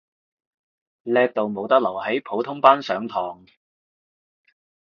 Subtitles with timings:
[1.03, 3.45] 叻到冇得留喺普通班上堂